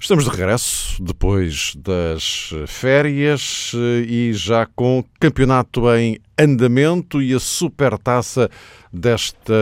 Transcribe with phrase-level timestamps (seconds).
[0.00, 3.72] Estamos de regresso depois das férias
[4.06, 8.48] e já com campeonato em andamento e a supertaça
[8.92, 9.52] desta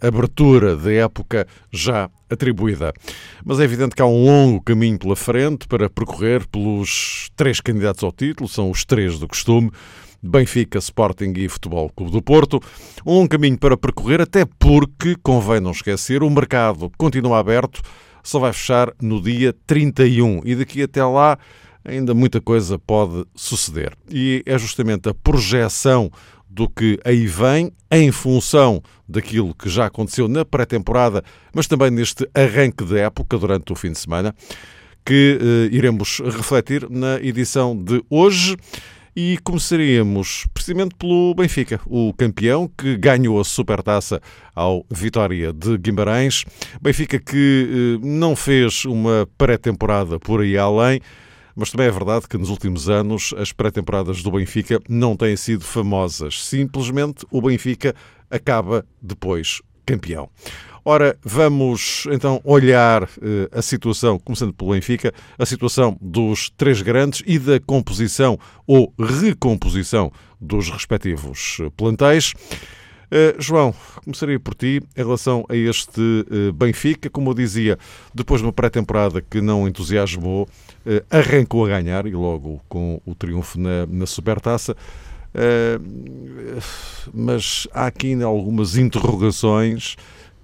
[0.00, 2.92] abertura da época já atribuída.
[3.42, 8.04] Mas é evidente que há um longo caminho pela frente para percorrer pelos três candidatos
[8.04, 9.70] ao título, são os três do costume.
[10.22, 12.60] Benfica, Sporting e Futebol Clube do Porto.
[13.04, 17.80] Um caminho para percorrer, até porque, convém não esquecer, o mercado continua aberto,
[18.26, 21.38] só vai fechar no dia 31 e daqui até lá
[21.84, 23.92] ainda muita coisa pode suceder.
[24.10, 26.10] E é justamente a projeção
[26.48, 31.22] do que aí vem, em função daquilo que já aconteceu na pré-temporada,
[31.54, 34.34] mas também neste arranque de época durante o fim de semana,
[35.04, 38.56] que eh, iremos refletir na edição de hoje.
[39.18, 44.20] E começaríamos precisamente pelo Benfica, o campeão que ganhou a supertaça
[44.54, 46.44] ao Vitória de Guimarães.
[46.82, 51.00] Benfica que eh, não fez uma pré-temporada por aí além,
[51.54, 55.64] mas também é verdade que nos últimos anos as pré-temporadas do Benfica não têm sido
[55.64, 56.44] famosas.
[56.44, 57.94] Simplesmente o Benfica
[58.30, 60.28] acaba depois campeão.
[60.88, 67.24] Ora, vamos então olhar eh, a situação, começando pelo Benfica, a situação dos três grandes
[67.26, 68.38] e da composição
[68.68, 72.34] ou recomposição dos respectivos eh, plantéis.
[73.06, 77.10] Uh, João, começaria por ti em relação a este uh, Benfica.
[77.10, 77.76] Como eu dizia,
[78.14, 83.12] depois de uma pré-temporada que não entusiasmou, uh, arrancou a ganhar e logo com o
[83.12, 84.76] triunfo na, na Supertaça.
[87.12, 89.96] mas há aqui ainda algumas interrogações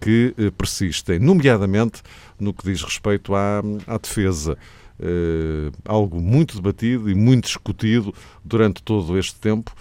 [0.03, 2.03] que eh, persistem, nomeadamente
[2.38, 4.59] no que diz respeito à, à defesa.
[5.00, 9.75] Uh, algo muito debatido e muito discutido durante todo este tempo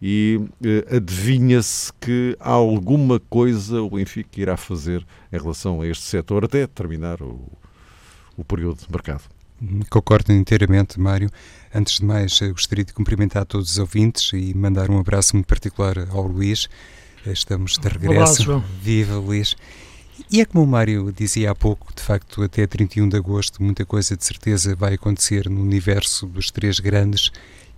[0.00, 6.44] e uh, adivinha-se que alguma coisa o Benfica irá fazer em relação a este setor
[6.44, 7.52] até terminar o,
[8.34, 9.24] o período de mercado.
[9.90, 11.28] Concordo inteiramente, Mário.
[11.74, 15.94] Antes de mais, gostaria de cumprimentar todos os ouvintes e mandar um abraço muito particular
[16.10, 16.68] ao Luís.
[17.26, 18.50] Estamos de regresso.
[18.50, 19.56] Olá, Viva Luís.
[20.30, 23.84] E é como o Mário dizia há pouco, de facto, até 31 de agosto, muita
[23.84, 27.30] coisa de certeza vai acontecer no universo dos três grandes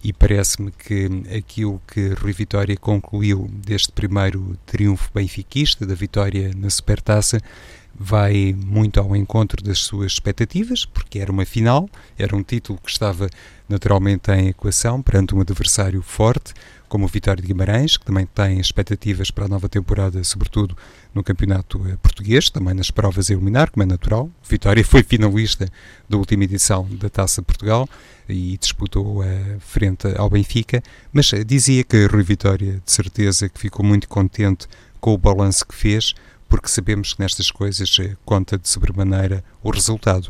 [0.02, 6.70] e parece-me que aquilo que Rui Vitória concluiu deste primeiro triunfo benfiquista, da vitória na
[6.70, 7.38] Supertaça,
[7.94, 11.88] vai muito ao encontro das suas expectativas, porque era uma final,
[12.18, 13.28] era um título que estava
[13.68, 16.52] naturalmente em equação perante um adversário forte,
[16.94, 20.76] como o Vitória de Guimarães, que também tem expectativas para a nova temporada, sobretudo
[21.12, 24.30] no campeonato eh, português, também nas provas a eliminar, como é natural.
[24.48, 25.68] Vitória foi finalista
[26.08, 27.88] da última edição da Taça Portugal
[28.28, 30.80] e disputou a eh, frente ao Benfica,
[31.12, 34.68] mas eh, dizia que Rui Vitória, de certeza, que ficou muito contente
[35.00, 36.14] com o balanço que fez,
[36.48, 37.90] porque sabemos que nestas coisas
[38.24, 40.28] conta de sobremaneira o resultado.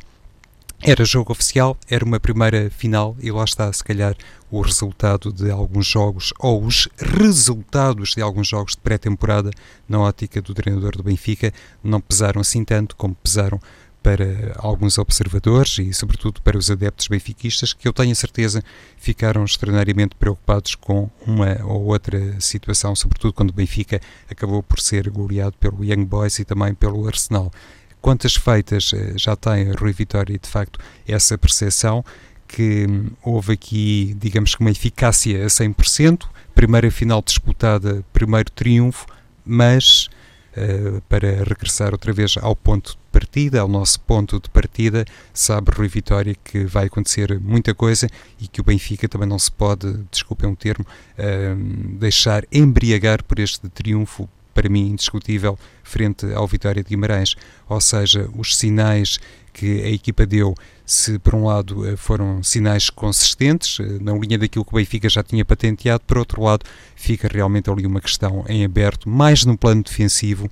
[0.86, 4.14] Era jogo oficial, era uma primeira final e lá está, se calhar,
[4.58, 9.50] o resultado de alguns jogos ou os resultados de alguns jogos de pré-temporada
[9.88, 13.60] na ótica do treinador do Benfica não pesaram assim tanto como pesaram
[14.00, 18.62] para alguns observadores e, sobretudo, para os adeptos benfiquistas, que eu tenho a certeza
[18.98, 23.98] ficaram extraordinariamente preocupados com uma ou outra situação, sobretudo quando o Benfica
[24.30, 27.50] acabou por ser goleado pelo Young Boys e também pelo Arsenal.
[28.02, 30.78] Quantas feitas eh, já tem Rui Vitória, de facto,
[31.08, 32.04] essa percepção
[32.54, 32.86] que
[33.20, 36.22] houve aqui, digamos que uma eficácia a 100%,
[36.54, 39.06] primeira final disputada, primeiro triunfo,
[39.44, 40.08] mas
[40.56, 45.72] uh, para regressar outra vez ao ponto de partida, ao nosso ponto de partida, sabe
[45.74, 48.08] Rui Vitória que vai acontecer muita coisa
[48.40, 50.86] e que o Benfica também não se pode, desculpem um termo,
[51.18, 57.34] uh, deixar embriagar por este triunfo para mim indiscutível, frente ao Vitória de Guimarães.
[57.68, 59.18] Ou seja, os sinais
[59.54, 60.54] que a equipa deu,
[60.84, 65.08] se por um lado eh, foram sinais consistentes, eh, na linha daquilo que o Benfica
[65.08, 66.66] já tinha patenteado, por outro lado,
[66.96, 70.50] fica realmente ali uma questão em aberto, mais no plano defensivo.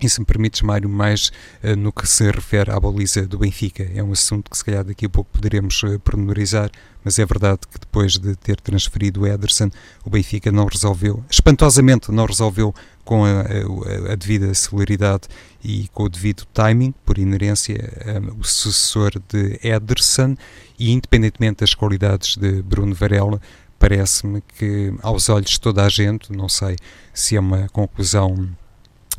[0.00, 1.30] E se me permites, Mário, mais
[1.62, 3.88] uh, no que se refere à baliza do Benfica.
[3.94, 6.72] É um assunto que se calhar daqui a pouco poderemos uh, pormenorizar,
[7.04, 9.70] mas é verdade que depois de ter transferido o Ederson,
[10.04, 15.28] o Benfica não resolveu, espantosamente não resolveu com a, a, a, devida celeridade
[15.62, 17.76] e com o devido timing, por inerência,
[18.06, 20.36] um, o sucessor de Ederson,
[20.78, 23.40] e independentemente das qualidades de Bruno Varela,
[23.78, 26.76] parece-me que, aos olhos de toda a gente, não sei
[27.12, 28.48] se é uma conclusão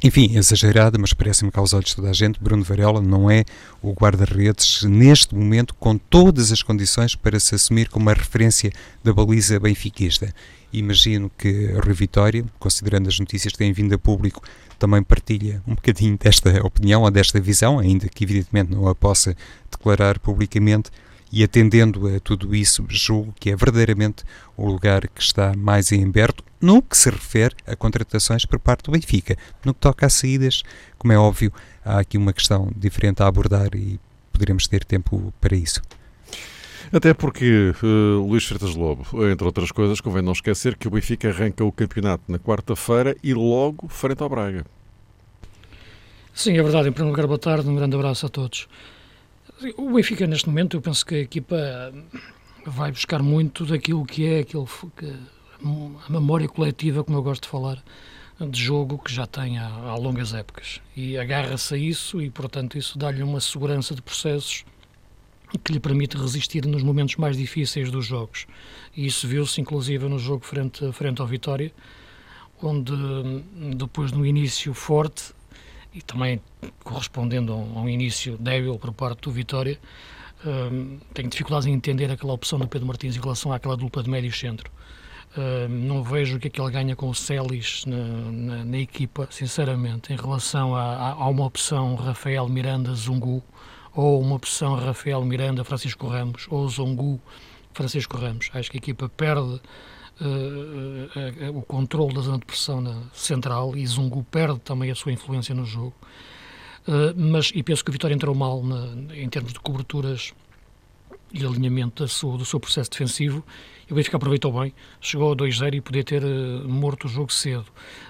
[0.04, 3.46] enfim, exagerada, mas parece-me que aos olhos de toda a gente, Bruno Varela não é
[3.82, 8.70] o guarda-redes neste momento com todas as condições para se assumir como uma referência
[9.02, 10.34] da baliza benfiquista.
[10.74, 14.42] Imagino que a Rui Vitória, considerando as notícias que têm vindo a público,
[14.80, 19.36] também partilha um bocadinho desta opinião ou desta visão, ainda que evidentemente não a possa
[19.72, 20.90] declarar publicamente,
[21.32, 24.24] e atendendo a tudo isso, julgo que é verdadeiramente
[24.56, 28.84] o lugar que está mais em aberto no que se refere a contratações por parte
[28.84, 29.36] do Benfica.
[29.66, 30.62] No que toca a saídas,
[30.98, 31.52] como é óbvio,
[31.84, 34.00] há aqui uma questão diferente a abordar e
[34.32, 35.82] poderemos ter tempo para isso.
[36.94, 41.28] Até porque uh, Luís Freitas Lobo, entre outras coisas, convém não esquecer que o Benfica
[41.28, 44.64] arranca o campeonato na quarta-feira e logo frente ao Braga.
[46.36, 46.90] Sim, é verdade.
[46.90, 48.68] Em primeiro lugar, boa tarde, um grande abraço a todos.
[49.76, 51.58] O Benfica, neste momento, eu penso que a equipa
[52.64, 55.12] vai buscar muito daquilo que é aquilo que,
[56.08, 57.84] a memória coletiva, como eu gosto de falar,
[58.40, 60.80] de jogo que já tem há, há longas épocas.
[60.96, 64.64] E agarra-se a isso e, portanto, isso dá-lhe uma segurança de processos
[65.60, 68.48] que lhe permite resistir nos momentos mais difíceis dos jogos.
[68.96, 71.72] E isso viu-se, inclusive, no jogo frente, frente ao Vitória,
[72.62, 72.94] onde,
[73.76, 75.34] depois de um início forte,
[75.94, 76.42] e também
[76.84, 79.80] correspondendo a um, um início débil por parte do Vitória,
[80.46, 84.10] um, tenho dificuldades em entender aquela opção do Pedro Martins em relação àquela dupla de
[84.10, 84.72] médio centro.
[85.36, 88.78] Uh, não vejo o que é que ele ganha com o Celis na, na, na
[88.78, 93.42] equipa, sinceramente, em relação a, a, a, uma opção Rafael Miranda-Zungu
[93.96, 98.50] ou uma opção Rafael Miranda-Francisco Ramos ou Zungu-Francisco Ramos.
[98.54, 99.60] Acho que a equipa perde uh,
[100.22, 105.12] uh, o controle da zona de pressão na central e Zungu perde também a sua
[105.12, 105.94] influência no jogo.
[106.88, 110.34] Uh, mas, e penso que o Vitória entrou mal na, em termos de coberturas
[111.32, 113.44] e alinhamento do seu, processo defensivo.
[113.90, 117.32] E o Benfica aproveitou bem, chegou a 2-0 e podia ter uh, morto o jogo
[117.32, 117.66] cedo.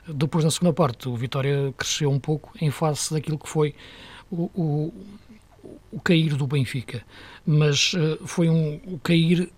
[0.08, 3.76] Depois, na segunda parte, o Vitória cresceu um pouco em face daquilo que foi
[4.32, 4.92] o,
[5.92, 7.04] o cair do Benfica.
[7.45, 9.51] Mas uh, foi um, o cair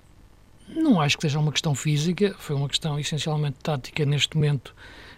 [0.68, 4.76] não acho que seja uma questão física, foi uma questão essencialmente tática neste momento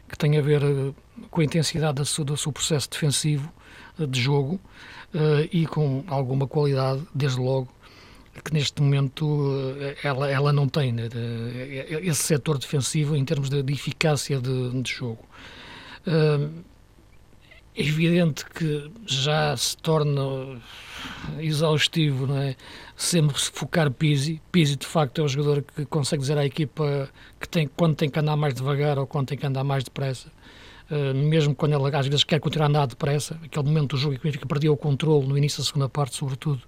[0.09, 0.95] que tem a ver uh,
[1.29, 3.51] com a intensidade do seu, processo defensivo
[3.99, 4.59] uh, de jogo
[5.51, 7.69] e com alguma qualidade, desde logo,
[8.43, 9.73] que neste momento
[10.03, 11.07] ela, ela não tem né,
[12.03, 15.25] esse setor defensivo em termos de, de eficácia de, de jogo.
[17.77, 20.59] É evidente que já se torna
[21.38, 22.56] exaustivo, não é?
[22.95, 24.41] Sempre focar Pizzi.
[24.51, 27.07] Pizzi, de facto, é o jogador que consegue dizer à equipa
[27.39, 30.31] que tem, quando tem que andar mais devagar ou quando tem que andar mais depressa.
[30.89, 34.15] Uh, mesmo quando ele às vezes quer continuar a andar depressa, aquele momento do jogo
[34.15, 36.63] em que o Benfica perdia o controle no início da segunda parte, sobretudo,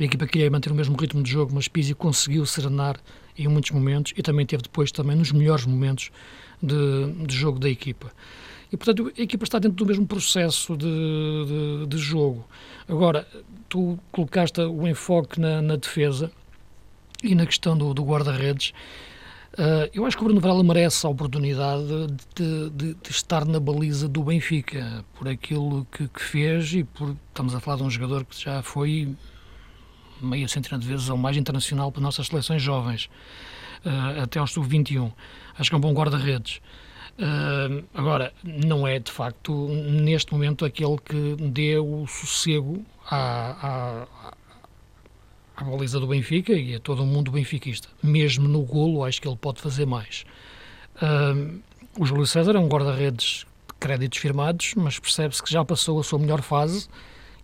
[0.00, 2.98] a equipa queria manter o mesmo ritmo de jogo, mas Pizzi conseguiu serenar
[3.38, 6.10] em muitos momentos e também teve depois também nos melhores momentos
[6.60, 8.10] de, de jogo da equipa.
[8.72, 12.46] E, portanto, a equipa está dentro do mesmo processo de, de, de jogo.
[12.88, 13.26] Agora,
[13.68, 16.30] tu colocaste o enfoque na, na defesa
[17.22, 18.72] e na questão do, do guarda-redes.
[19.54, 21.82] Uh, eu acho que o Bruno Varela merece a oportunidade
[22.36, 27.16] de, de, de, estar na baliza do Benfica, por aquilo que, que, fez e por.
[27.28, 29.12] Estamos a falar de um jogador que já foi
[30.22, 33.10] meia centena de vezes ou mais internacional para nossas seleções jovens,
[33.84, 35.12] uh, até aos sub-21.
[35.58, 36.60] Acho que é um bom guarda-redes.
[37.20, 44.32] Uh, agora, não é de facto neste momento aquele que dê o sossego à, à,
[45.54, 47.88] à baliza do Benfica e a todo o mundo benfiquista.
[48.02, 50.24] Mesmo no golo, acho que ele pode fazer mais.
[50.96, 51.60] Uh,
[51.98, 56.02] o Júlio César é um guarda-redes de créditos firmados, mas percebe-se que já passou a
[56.02, 56.88] sua melhor fase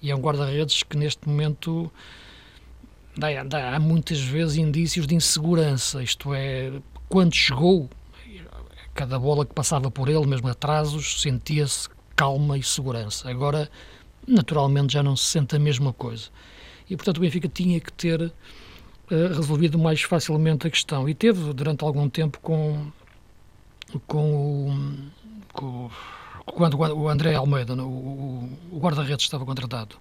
[0.01, 1.93] e é um guarda-redes que neste momento
[3.21, 6.73] há muitas vezes indícios de insegurança, isto é,
[7.11, 7.91] quando chegou
[8.97, 13.29] cada bola que passava por ele, mesmo atrasos, sentia-se calma e segurança.
[13.31, 13.71] Agora,
[14.27, 16.31] naturalmente, já não se sente a mesma coisa.
[16.89, 18.33] E, portanto, o Benfica tinha que ter uh,
[19.11, 21.07] resolvido mais facilmente a questão.
[21.07, 22.91] E teve, durante algum tempo, com,
[24.07, 25.01] com o.
[25.53, 25.91] Com,
[26.47, 29.97] quando o André Almeida, o, o guarda-redes, estava contratado.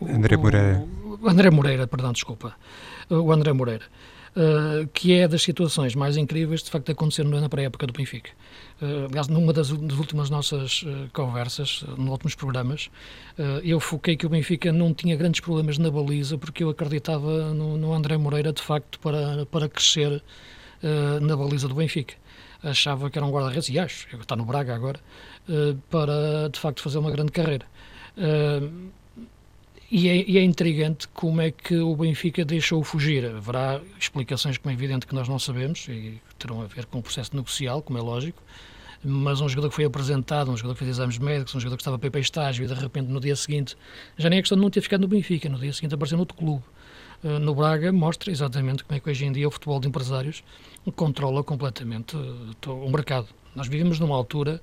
[0.00, 0.84] O, André Moreira.
[1.04, 2.56] O, André Moreira, perdão, desculpa.
[3.08, 3.84] O André Moreira
[4.36, 8.30] uh, que é das situações mais incríveis de facto acontecer na pré-época do Benfica.
[8.80, 12.90] Uh, aliás, numa das, das últimas nossas uh, conversas, nos últimos programas,
[13.64, 17.76] eu foquei que o Benfica não tinha grandes problemas na baliza porque eu acreditava no,
[17.76, 20.22] no André Moreira de facto para, para crescer
[21.20, 22.14] na baliza do Benfica.
[22.62, 25.00] Achava que era um guarda-redes, e acho, está no Braga agora,
[25.90, 27.66] para de facto fazer uma grande carreira
[29.96, 33.24] e, é, e, é, intrigante como é que o Benfica deixou fugir.
[33.26, 37.02] Haverá explicações, como é evidente, que nós não sabemos e terão a ver com o
[37.02, 38.42] processo negocial, como é lógico.
[39.04, 41.82] Mas um jogador que foi apresentado, um jogador que fez exames médicos, um jogador que
[41.82, 43.76] estava para ir para estágio e de repente no dia seguinte,
[44.18, 46.22] já nem é questão de não ter ficado no Benfica, no dia seguinte apareceu no
[46.22, 46.64] outro clube.
[47.24, 50.44] Uh, no Braga mostra exatamente como é que hoje em dia o futebol de empresários
[50.94, 53.28] controla completamente uh, o mercado.
[53.54, 54.60] Nós vivemos numa altura,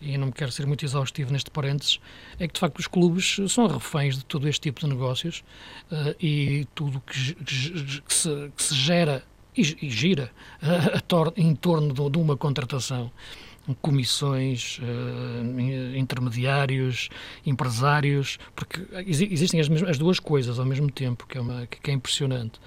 [0.00, 2.00] e não me quero ser muito exaustivo neste parênteses,
[2.38, 5.42] é que de facto os clubes são reféns de todo este tipo de negócios
[5.90, 9.24] uh, e tudo que, que, que, se, que se, gera
[9.56, 10.30] e, gira
[11.36, 13.10] em torno de uma contratação
[13.80, 17.08] comissões, uh, intermediários,
[17.46, 21.94] empresários, porque existem as, as, duas coisas ao mesmo tempo, que é, uma, que é
[21.94, 22.60] impressionante.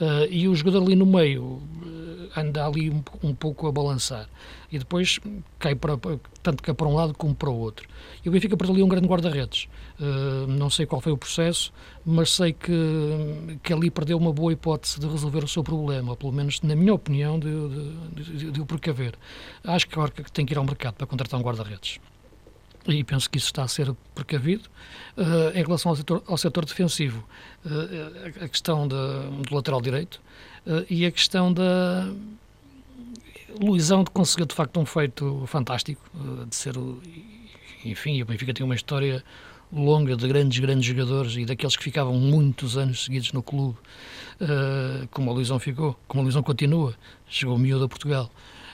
[0.00, 4.28] Uh, e o jogador ali no meio uh, anda ali um, um, pouco a balançar.
[4.70, 5.20] E depois
[5.58, 5.98] cai para,
[6.42, 7.88] tanto que para um lado como para o outro.
[8.24, 9.68] E o Benfica perdeu ali um grande guarda-redes.
[10.00, 11.72] Uh, não sei qual foi o processo,
[12.04, 16.32] mas sei que, que ali perdeu uma boa hipótese de resolver o seu problema, pelo
[16.32, 19.14] menos, na minha opinião, de, o precaver.
[19.62, 22.00] Acho que agora tem que ir ao mercado para contratar um guarda-redes
[22.86, 24.68] e penso que isso está a ser precavido.
[25.16, 27.24] Uh, em relação ao setor, ao setor defensivo,
[27.64, 28.94] uh, a questão de,
[29.48, 30.20] do lateral direito
[30.66, 32.12] uh, e a questão da.
[33.60, 36.00] Luizão conseguiu de facto um feito fantástico
[36.48, 37.00] de ser o.
[37.84, 39.22] Enfim, o Benfica tem uma história
[39.70, 43.76] longa de grandes, grandes jogadores e daqueles que ficavam muitos anos seguidos no clube,
[45.10, 46.94] como o Luizão ficou, como o Luizão continua,
[47.28, 48.30] chegou miúdo a Portugal.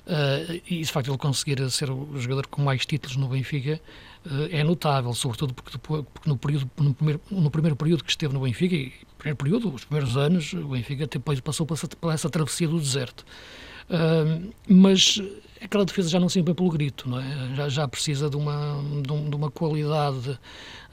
[0.08, 3.78] Uh, e de facto ele conseguir ser o jogador com mais títulos no Benfica
[4.24, 8.10] uh, é notável, sobretudo porque, depois, porque no, período, no, primeiro, no primeiro período que
[8.10, 11.88] esteve no Benfica, e primeiro período, os primeiros anos, o Benfica depois passou por essa,
[11.88, 13.22] por essa travessia do deserto.
[14.68, 15.20] Mas
[15.60, 17.54] aquela defesa já não se impõe pelo grito, não é?
[17.54, 20.38] já, já precisa de uma, de, um, uma qualidade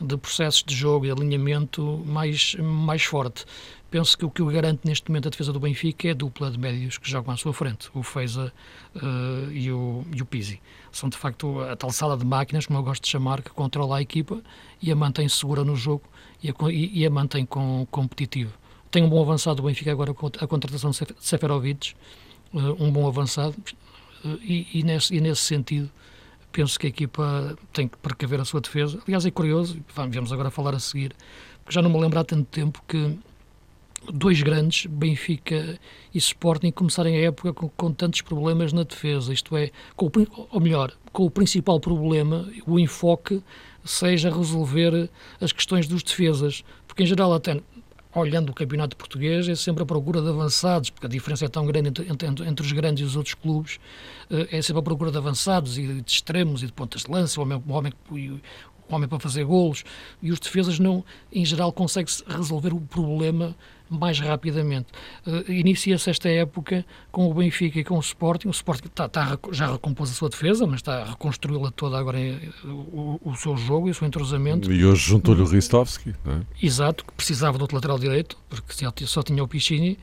[0.02, 3.46] de, processos de jogo e alinhamento mais, mais forte
[3.96, 6.52] penso que o que o garante neste momento a defesa do Benfica é a dupla
[6.52, 8.52] de médios que jogam à sua frente, o Feiza
[8.94, 10.62] uh, e, o, e o Pizzi.
[10.92, 14.00] São de facto a tal sala de máquinas, como eu gosto de chamar, que controla
[14.00, 14.42] a equipa
[14.82, 16.04] e a mantém segura no jogo
[16.44, 18.52] e a, e, a mantém com, competitiva.
[18.92, 21.96] Tem um bom avançado do Benfica agora com a contratação de Seferovic,
[22.56, 23.56] um bom avançado,
[24.24, 25.92] uh, e, e, nesse, e nesse sentido
[26.52, 29.02] penso que a equipa tem que precaver a sua defesa.
[29.06, 31.14] Aliás, é curioso, vamos agora falar a seguir,
[31.64, 33.20] porque já não me lembro há tanto tempo que
[34.14, 35.78] dois grandes, Benfica
[36.14, 40.12] e Sporting, começarem a época com, com, tantos problemas na defesa, isto é, com o,
[40.52, 43.42] ou melhor, com o principal problema, o enfoque
[43.84, 45.10] seja resolver
[45.40, 47.62] as questões dos defesas, porque em geral até
[48.16, 51.66] olhando o campeonato português é sempre a procura de avançados, porque a diferença é tão
[51.66, 53.80] grande entre, entre, entre os grandes e os outros clubes,
[54.30, 57.40] eh, é sempre a procura de avançados e de extremos e de pontas de lança,
[57.40, 57.94] o homem, o homem,
[58.90, 59.84] homem para fazer golos,
[60.22, 63.56] e os defesas não, em geral, conseguem resolver o problema
[63.90, 64.88] mais rapidamente.
[65.26, 68.48] Uh, Inicia-se esta época com o Benfica e com o Sporting.
[68.48, 72.20] O Sporting está, está, já recompôs a sua defesa, mas está a reconstruí-la toda agora
[72.20, 74.72] em, o, o, seu jogo e o seu entrosamento.
[74.72, 76.42] E hoje juntou-lhe o Ristovski, não é?
[76.62, 80.00] Exato, que precisava do outro lateral direito, porque só tinha o Pichini,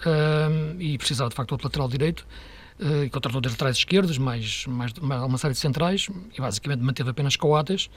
[0.00, 2.26] uh, e precisava de facto do outro lateral direito.
[2.78, 6.80] Uh, e contratou dois laterais esquerdos, mais, mais, mais uma série de centrais, e basicamente
[6.80, 7.88] manteve apenas Coates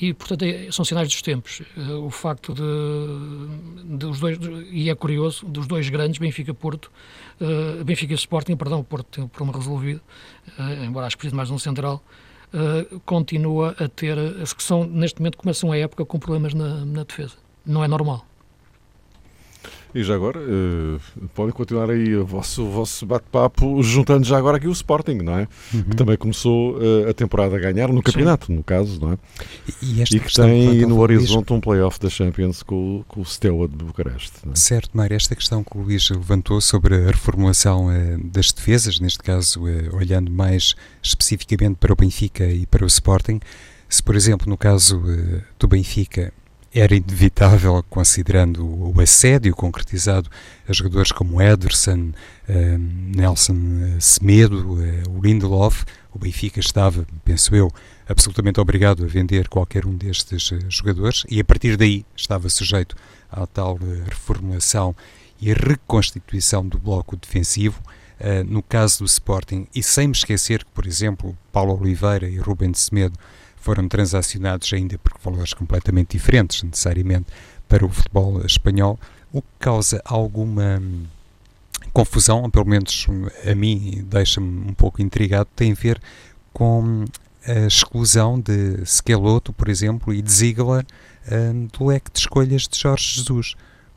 [0.00, 1.62] e, portanto, é, são sinais dos tempos.
[1.76, 4.38] Uh, o facto de, de, os dois,
[4.70, 6.90] e é curioso, dos dois grandes, Benfica-Porto,
[7.40, 10.00] uh, Benfica Sporting, perdão, Porto tem o problema resolvido,
[10.58, 12.02] uh, embora acho que precise mais de um central,
[13.04, 14.16] continua a ter,
[14.56, 17.34] que são, neste momento começam a época com problemas na, na defesa.
[17.66, 18.24] Não é normal.
[19.94, 24.68] E já agora, uh, podem continuar aí o vosso, vosso bate-papo, juntando já agora aqui
[24.68, 25.48] o Sporting, não é?
[25.72, 25.82] Uhum.
[25.82, 28.56] Que também começou uh, a temporada a ganhar, no campeonato, Sim.
[28.56, 29.18] no caso, não é?
[29.82, 33.76] E, e que tem no horizonte um play-off da Champions com, com o Steaua de
[33.76, 34.40] Bucareste.
[34.50, 34.54] É?
[34.54, 39.20] Certo, Mário, esta questão que o Luís levantou sobre a reformulação uh, das defesas, neste
[39.20, 43.40] caso, olhando mais especificamente para o Benfica e para o Sporting,
[43.88, 45.02] se, por exemplo, no caso
[45.58, 46.30] do Benfica,
[46.72, 50.30] era inevitável, considerando o assédio concretizado
[50.68, 52.12] a jogadores como Ederson,
[52.48, 53.56] uh, Nelson
[53.96, 55.84] eh, Semedo, uh, o Lindelof.
[56.12, 57.72] O Benfica estava, penso eu,
[58.08, 62.96] absolutamente obrigado a vender qualquer um destes jogadores e a partir daí estava sujeito
[63.30, 64.94] à tal reformulação
[65.40, 67.80] e reconstituição do bloco defensivo.
[68.48, 72.72] no caso do Sporting, e sem me esquecer que, por exemplo, Paulo Oliveira e Rubem
[72.72, 73.16] de Semedo
[73.68, 77.26] foram transacionados ainda por valores completamente diferentes, necessariamente,
[77.68, 78.98] para o futebol espanhol,
[79.30, 81.04] o que causa alguma hum,
[81.92, 83.06] confusão, ou pelo menos
[83.46, 86.00] a mim deixa-me um pouco intrigado, tem a ver
[86.50, 87.04] com
[87.46, 90.86] a exclusão de Skeloto, por exemplo, e de Ziegler
[91.70, 93.54] do leque de escolhas de Jorge Jesus,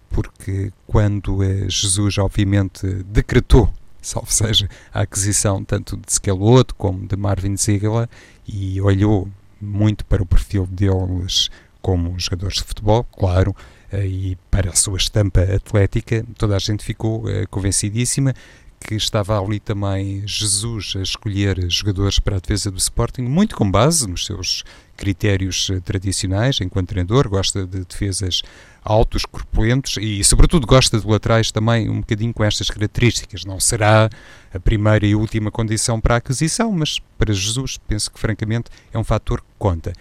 [0.09, 7.55] porque quando Jesus, obviamente, decretou salvo seja, a aquisição tanto de Scalotto como de Marvin
[7.55, 8.09] Ziegler
[8.45, 9.29] e olhou
[9.61, 11.49] muito para o perfil deles
[11.81, 13.55] como jogadores de futebol, claro,
[13.91, 18.33] eh, e para a sua estampa atlética, toda a gente ficou eh, convencidíssima
[18.79, 23.69] que estava ali também Jesus a escolher jogadores para a defesa do Sporting, muito com
[23.69, 24.63] base nos seus
[25.01, 28.43] critérios eh, tradicionais, enquanto treinador, gosta de defesas
[28.83, 33.43] altos, corpulentos e, sobretudo, gosta de laterais também um bocadinho com estas características.
[33.43, 34.07] Não será
[34.53, 38.99] a primeira e última condição para a aquisição, mas para Jesus, penso que, francamente, é
[38.99, 39.91] um fator que conta.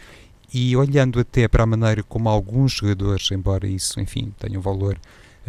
[0.52, 4.98] E olhando até para a maneira como alguns jogadores, embora isso, enfim, tenha um valor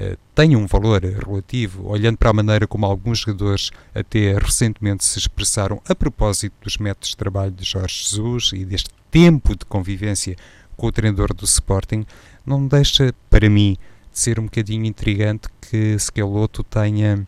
[0.01, 5.19] Uh, tenha um valor relativo, olhando para a maneira como alguns jogadores até recentemente se
[5.19, 10.35] expressaram a propósito dos métodos de trabalho de Jorge Jesus e deste tempo de convivência
[10.75, 12.05] com o treinador do Sporting,
[12.45, 13.77] não deixa, para mim,
[14.11, 17.27] de ser um bocadinho intrigante que Schelotto tenha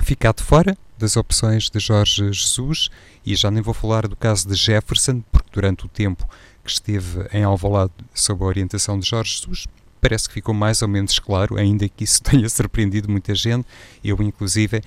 [0.00, 2.88] ficado fora das opções de Jorge Jesus
[3.26, 6.26] e já nem vou falar do caso de Jefferson, porque durante o tempo
[6.64, 9.66] que esteve em Alvalade sob a orientação de Jorge Jesus,
[10.00, 13.66] parece que ficou mais ou menos claro, ainda que isso tenha surpreendido muita gente,
[14.02, 14.82] eu inclusive, uh,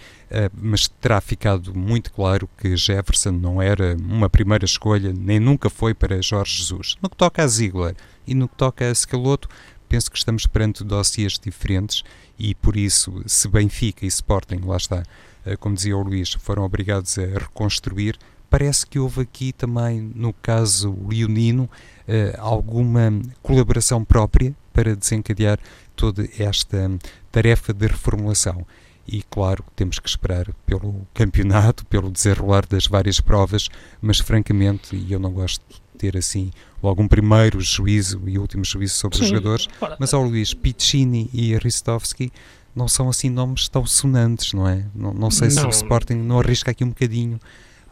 [0.59, 5.93] mas terá ficado muito claro que Jefferson não era uma primeira escolha, nem nunca foi
[5.93, 6.95] para Jorge Jesus.
[7.01, 9.49] No que toca a Ziegler e no que toca a Scalotto,
[9.87, 12.03] penso que estamos perante dossiês diferentes
[12.39, 15.03] e por isso, se Benfica e Sporting, lá está,
[15.45, 18.17] uh, como dizia o Luís, foram obrigados a reconstruir,
[18.49, 25.59] parece que houve aqui também, no caso leonino, uh, alguma colaboração própria para desencadear
[25.95, 26.91] toda esta
[27.31, 28.65] tarefa de reformulação.
[29.07, 33.67] E claro, temos que esperar pelo campeonato, pelo desenrolar das várias provas,
[34.01, 36.51] mas francamente, e eu não gosto de ter assim
[36.81, 39.67] logo um primeiro juízo e último juízo sobre Sim, os jogadores,
[39.99, 42.31] mas ao Luís, Piccini e Ristovski
[42.75, 44.85] não são assim nomes tão sonantes, não é?
[44.95, 45.55] Não, não sei não.
[45.55, 47.39] se o Sporting não arrisca aqui um bocadinho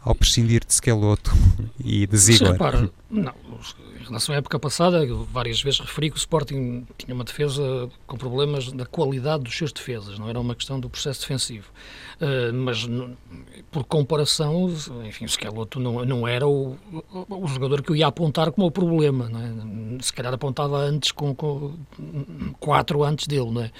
[0.02, 1.32] ao prescindir de Schelotto
[1.78, 2.54] e de Ziegler.
[2.54, 3.34] Sim, não,
[4.00, 8.16] em relação à época passada, várias vezes referi que o Sporting tinha uma defesa com
[8.16, 11.70] problemas da qualidade dos seus defesas, não era uma questão do processo defensivo.
[12.20, 12.88] Uh, mas,
[13.70, 14.72] por comparação,
[15.04, 16.76] enfim, o Schelotto não, não era o,
[17.28, 20.02] o, jogador que eu ia apontar como o problema, não é?
[20.02, 21.74] se calhar apontava antes, com, com
[22.58, 23.70] quatro antes dele, não é?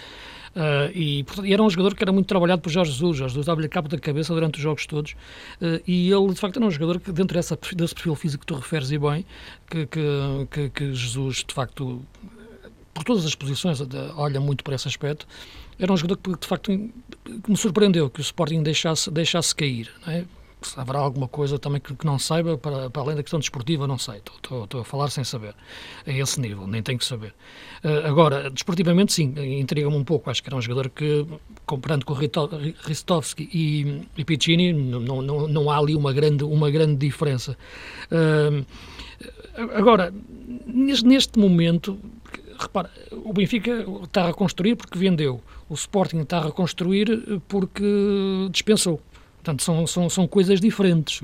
[0.50, 3.16] Uh, e, portanto, era um jogador que era muito trabalhado por Jorge Jesus.
[3.16, 5.12] Jorge Jesus dava-lhe cabo da cabeça durante os jogos todos.
[5.60, 8.46] Uh, e ele, de facto, era um jogador que, dentro dessa, desse perfil físico que
[8.46, 9.24] tu referes e bem,
[9.68, 10.00] que, que,
[10.50, 12.02] que, que Jesus, de facto,
[12.92, 13.78] por todas as posições,
[14.16, 15.26] olha muito por esse aspecto.
[15.78, 19.90] Era um jogador que, de facto, me surpreendeu que o Sporting deixasse, deixasse cair.
[20.06, 20.24] Não é?
[20.62, 23.86] se haverá alguma coisa também que, que não saiba, para, para, além da questão desportiva,
[23.86, 24.16] não sei.
[24.16, 25.54] Estou, estou, a falar sem saber.
[26.06, 27.34] A esse nível, nem tenho que saber.
[27.84, 30.30] Uh, agora, desportivamente, sim, intriga-me um pouco.
[30.30, 31.26] Acho que era um jogador que,
[31.66, 36.96] comparando com Ristovski e, e Piccini, não, não, não há ali uma grande, uma grande
[36.96, 37.56] diferença.
[38.10, 38.64] Uh,
[39.74, 40.12] agora,
[40.66, 41.98] neste, momento,
[42.58, 45.42] repara, o Benfica está a reconstruir porque vendeu.
[45.68, 47.84] O Sporting está a reconstruir porque
[48.50, 49.00] dispensou.
[49.40, 51.22] Portanto, são, são, são coisas diferentes,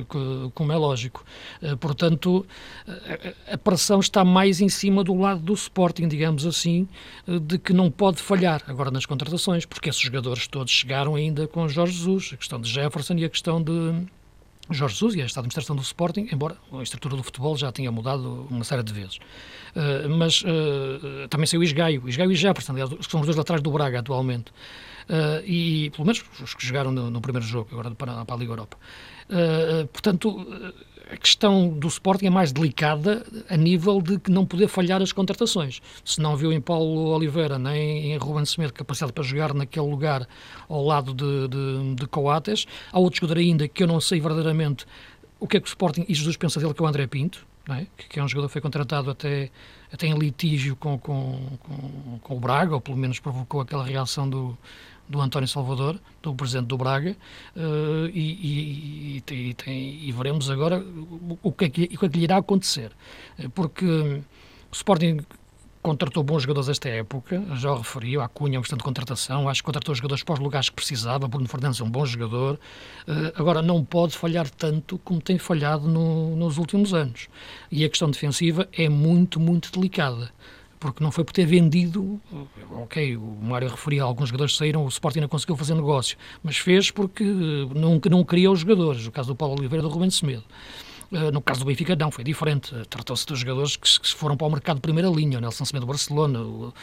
[0.55, 1.23] como é lógico.
[1.61, 2.47] Eh, portanto,
[2.89, 6.89] eh, a pressão está mais em cima do lado do Sporting, digamos assim,
[7.29, 11.47] eh, de que não pode falhar agora nas contratações, porque esses jogadores todos chegaram ainda
[11.47, 14.07] com Jorge Jesus, a questão de Jefferson e a questão de
[14.71, 18.47] Jorge Jesus e esta administração do Sporting, embora a estrutura do futebol já tinha mudado
[18.51, 19.17] uma série de vezes.
[19.17, 23.71] Uh, mas uh, também saiu Isgaio, Isgaio e Jefferson, que são os dois laterais do
[23.71, 24.51] Braga atualmente.
[25.09, 28.39] Uh, e pelo menos os que jogaram no, no primeiro jogo, agora para, para a
[28.39, 28.77] Liga Europa.
[29.93, 30.47] Portanto,
[31.11, 35.81] a questão do Sporting é mais delicada a nível de não poder falhar as contratações.
[36.05, 40.27] Se não viu em Paulo Oliveira nem em Ruben Semedo capacidade para jogar naquele lugar
[40.69, 44.85] ao lado de, de, de Coates, há outro jogador ainda que eu não sei verdadeiramente
[45.39, 47.47] o que é que o Sporting e Jesus pensa dele, que é o André Pinto,
[47.69, 47.87] é?
[48.09, 49.51] que é um jogador que foi contratado até,
[49.93, 54.29] até em litígio com, com, com, com o Braga, ou pelo menos provocou aquela reação
[54.29, 54.57] do,
[55.09, 57.17] do António Salvador, do presidente do Braga,
[57.57, 60.85] uh, e, e, e, tem, e, veremos agora
[61.43, 62.93] o que, é que, o que, é que lhe irá acontecer.
[63.39, 65.19] Eh, porque o Sporting
[65.83, 69.49] contratou bons jogadores esta época, já o referi, a Cunha é uma questão de contratação,
[69.49, 72.59] acho que contratou jogadores para os lugares que precisava, Bruno Fernandes é um bom jogador,
[73.07, 77.29] uh, agora não pode falhar tanto como tem falhado no, nos últimos anos.
[77.71, 80.33] E a questão defensiva é muito, muito delicada
[80.79, 82.21] porque não foi por ter vendido,
[82.83, 86.91] ok, o Mário referia, alguns jogadores saíram, o Sporting não conseguiu fazer negócio, mas fez
[86.91, 87.25] porque
[87.75, 90.45] não, não queria os jogadores, o caso do Paulo Oliveira e do Rubens Semedo.
[91.11, 92.75] Uh, no caso do Benfica, não, foi diferente.
[92.91, 95.87] Tratou-se dos jogadores que, que foram para o mercado de primeira linha, o Nelson Semedo
[95.87, 96.75] do Barcelona, o,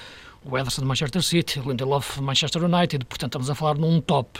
[0.45, 4.01] o Ederson de Manchester City, o Lindelof de Manchester United, portanto estamos a falar num
[4.01, 4.39] top,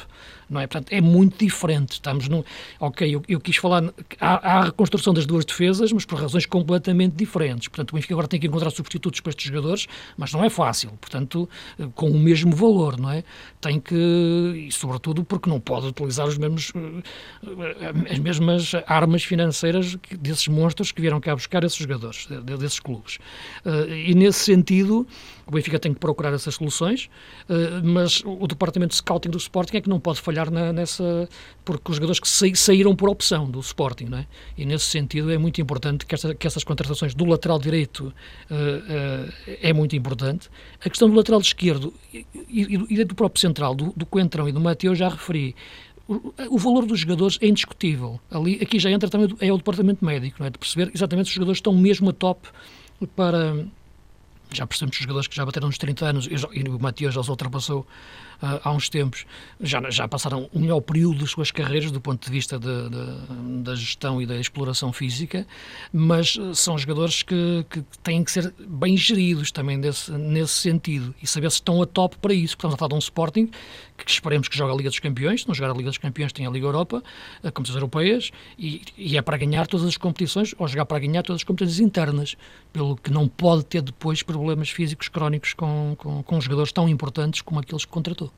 [0.50, 0.68] não é?
[0.68, 2.46] Portanto, é muito diferente, estamos no...
[2.80, 3.84] Ok, eu, eu quis falar,
[4.20, 8.14] há, há, a reconstrução das duas defesas, mas por razões completamente diferentes, portanto o Benfica
[8.14, 9.88] agora tem que encontrar substitutos para estes jogadores,
[10.18, 11.50] mas não é fácil, portanto,
[11.96, 13.24] com o mesmo valor, não é?
[13.62, 19.96] Tem que, e sobretudo porque não pode utilizar os mesmos, eh, as mesmas armas financeiras
[20.20, 22.28] desses monstros que vieram cá buscar esses jogadores,
[22.60, 23.20] desses clubes.
[23.66, 25.08] Eh, e nesse sentido,
[25.46, 27.10] o Benfica tem que procurar essas soluções,
[27.50, 31.30] eh, mas o departamento de scouting do Sporting é que não pode falhar nessa,
[31.64, 34.28] porque os jogadores que saíram por opção do Sporting, não é?
[34.58, 38.14] E nesse sentido é muito importante que, esta, que essas contratações do lateral direito
[39.62, 40.50] é muito importante.
[40.84, 44.52] A questão do lateral esquerdo e, e, e do próprio central, do, do Coentrão e
[44.52, 45.56] do Mateus, já referi.
[46.08, 48.20] O, o, valor dos jogadores é indiscutível.
[48.30, 50.50] Ali, aqui já entra também é o departamento médico, não é?
[50.50, 52.50] de perceber exatamente se os jogadores estão mesmo a top
[53.16, 53.66] para,
[54.58, 57.30] já percebemos os jogadores que já bateram nos 30 anos, e o Matias já os
[57.30, 57.86] ultrapassou
[58.42, 59.26] há uns tempos,
[59.60, 63.64] já, já passaram o melhor período das suas carreiras do ponto de vista de, de,
[63.64, 65.46] da gestão e da exploração física,
[65.92, 71.14] mas ah, são jogadores que, que têm que ser bem geridos também desse, nesse sentido
[71.22, 72.58] e saber se estão a top para isso.
[72.58, 73.50] Portanto, falar de um Sporting
[73.98, 76.34] que esperemos que jogue a Liga dos Campeões, se não jogar a Liga dos Campeões
[76.34, 77.04] tem a Liga Europa,
[77.44, 81.22] a competições europeias, e, e, é para ganhar todas as competições, ou jogar para ganhar
[81.22, 82.36] todas as competições internas,
[82.72, 87.42] pelo que não pode ter depois problemas físicos crónicos com, com, com jogadores tão importantes
[87.42, 88.32] como aqueles que contratou.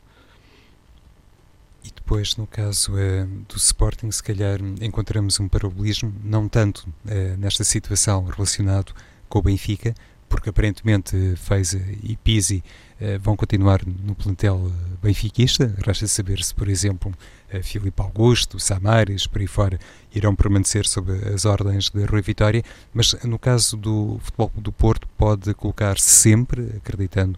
[1.86, 7.38] E depois, no caso uh, do Sporting, se calhar encontramos um paralelismo, não tanto uh,
[7.38, 8.92] nesta situação relacionado
[9.30, 9.94] com o Benfica,
[10.28, 12.64] porque aparentemente Feiza e Pizzi
[13.00, 15.76] uh, vão continuar no plantel benfiquista.
[15.86, 17.14] Resta saber se, por exemplo,
[17.62, 19.80] Filipe Augusto, Samares, por aí fora,
[20.14, 22.64] irão permanecer sob as ordens de Rui Vitória.
[22.92, 27.38] Mas no caso do Futebol do Porto, pode colocar sempre, acreditando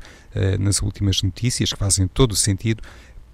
[0.60, 2.82] nas últimas notícias, que fazem todo o sentido,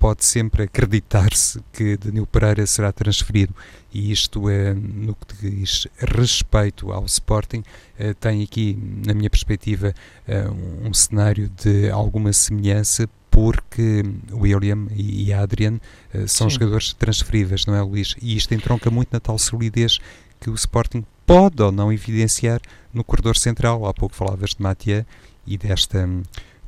[0.04, 3.56] pode sempre acreditar-se que Danilo Pereira será transferido
[3.94, 7.64] e isto é no que diz respeito ao Sporting
[7.98, 9.94] eh, tem aqui na minha perspectiva
[10.28, 10.46] eh,
[10.84, 15.80] um cenário de alguma semelhança porque William e Adrian
[16.14, 16.56] eh, são Sim.
[16.56, 18.14] jogadores transferíveis, não é Luís?
[18.22, 20.00] E isto entronca muito na tal solidez
[20.38, 22.60] que o Sporting pode ou não evidenciar
[22.94, 23.86] no corredor central.
[23.86, 25.08] Há pouco falavas de Matia
[25.48, 26.24] e desta hum,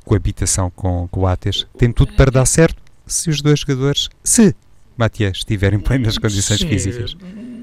[0.06, 1.66] coabitação com, com o Ates.
[1.76, 4.54] Tem tudo para dar certo, se os dois jogadores, se
[4.96, 7.16] Matias estiverem plenas condições sim, físicas.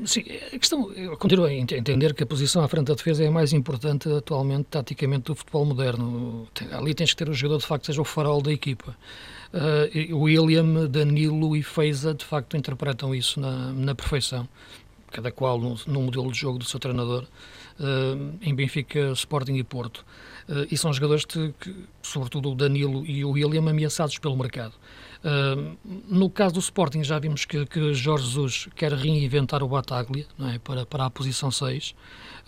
[0.05, 3.27] Sim, a questão, eu continuo a entender que a posição à frente da defesa é
[3.27, 6.47] a mais importante atualmente, taticamente, do futebol moderno.
[6.71, 8.95] Ali tens que ter o jogador, de facto, seja o farol da equipa.
[9.53, 14.47] Uh, William, Danilo e Feiza, de facto, interpretam isso na, na perfeição.
[15.11, 17.23] Cada qual no, modelo de jogo do seu treinador,
[17.79, 20.05] uh, em Benfica, Sporting e Porto.
[20.49, 21.53] Uh, e são jogadores que,
[22.01, 24.73] sobretudo o Danilo e o William, ameaçados pelo mercado.
[26.09, 30.59] No caso do Sporting, já vimos que, que, Jorge Jesus quer reinventar o Bataglia é?
[30.59, 31.95] para, para a posição 6.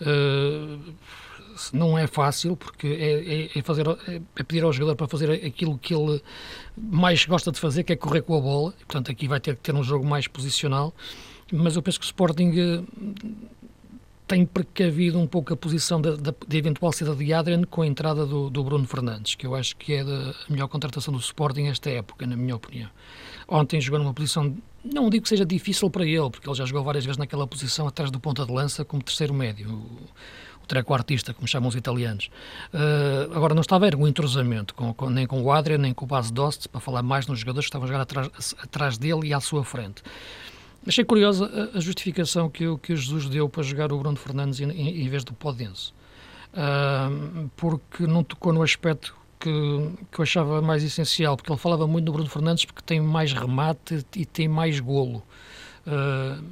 [0.00, 0.94] Uh,
[1.72, 5.78] não é fácil, porque é, é, é fazer, é, pedir ao jogador para fazer aquilo
[5.78, 6.22] que ele
[6.76, 8.74] mais gosta de fazer, que é correr com a bola.
[8.86, 10.94] Portanto, aqui vai ter que ter um jogo mais posicional.
[11.50, 12.84] Mas eu penso que o Sporting
[14.26, 18.50] tem precavido um pouco a posição da, eventual saída de Adrian com a entrada do,
[18.50, 22.26] do, Bruno Fernandes, que eu acho que é a melhor contratação do Sporting nesta época,
[22.26, 22.90] na minha opinião.
[23.46, 26.82] Ontem jogou numa posição, não digo que seja difícil para ele, porque ele já jogou
[26.82, 31.32] várias vezes naquela posição atrás do ponta de lança como terceiro médio, o, o treco-artista,
[31.32, 32.28] como chamam os italianos.
[32.74, 35.94] Uh, agora, não estava a ver um entrosamento, com, com, nem com o Adrian, nem
[35.94, 38.28] com o Bas Dost, para falar mais nos jogadores que estavam a jogar
[38.60, 40.02] atrás dele e à sua frente.
[40.86, 44.60] Achei curiosa a, justificação que, o, que o Jesus deu para jogar o Bruno Fernandes
[44.60, 45.92] em, em vez do Podense,
[46.52, 49.50] uh, porque não tocou no aspecto que,
[50.12, 53.32] que eu achava mais essencial, porque ele falava muito do Bruno Fernandes porque tem mais
[53.32, 55.24] remate e tem mais golo.
[55.86, 56.44] Uh,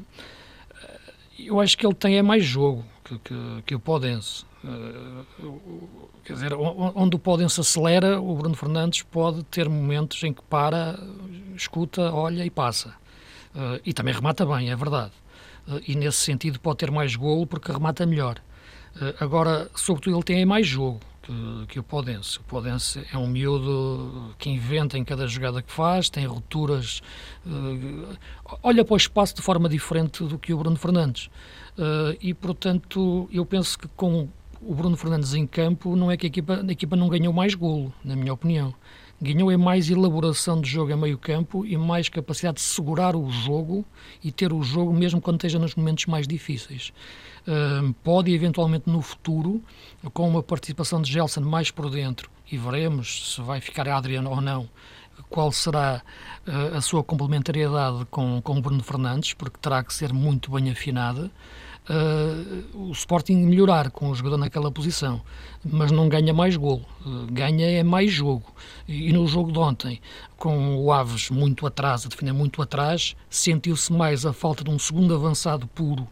[1.39, 4.45] eu acho que ele tem é mais jogo que, que, que o Podense.
[4.65, 10.43] Uh, quer dizer, onde o Podense acelera, o Bruno Fernandes pode ter momentos em que
[10.43, 10.99] para,
[11.55, 12.95] escuta, olha e passa.
[13.55, 15.13] Uh, e também remata bem, é verdade.
[15.69, 18.39] Uh, e nesse sentido pode ter mais golo porque remata melhor.
[18.97, 21.33] Uh, agora, sobretudo, ele tem mais jogo que,
[21.69, 22.39] que, o Podense.
[22.39, 27.01] O Podense é um miúdo que inventa em cada jogada que faz, tem rupturas,
[28.63, 31.31] olha para o espaço de forma diferente do que o Bruno Fernandes.
[32.21, 34.29] e, portanto, eu penso que com
[34.61, 37.55] o Bruno Fernandes em campo, não é que a equipa, a equipa não ganhou mais
[37.55, 38.75] golo, na minha opinião
[39.21, 43.31] Ganhou em mais elaboração de jogo a meio campo e mais capacidade de segurar o
[43.31, 43.85] jogo
[44.23, 46.93] e ter o jogo mesmo quando esteja nos momentos mais difíceis.
[47.47, 49.63] Uh, pode eventualmente no futuro,
[50.13, 54.41] com uma participação de Gelson mais por dentro, e veremos se vai ficar Adriano ou
[54.41, 54.69] não,
[55.31, 56.03] qual será
[56.47, 61.31] uh, a sua complementariedade com, com Bruno Fernandes, porque terá que ser muito bem afinada
[61.89, 65.21] uh, o Sporting melhorar com o jogador naquela posição,
[65.65, 68.53] mas não ganha mais golo, uh, ganha é mais jogo.
[68.89, 70.01] E, e, no jogo de ontem,
[70.37, 74.79] com o Aves muito atrás, a defender muito atrás, sentiu-se mais a falta de um
[74.79, 76.07] segundo avançado puro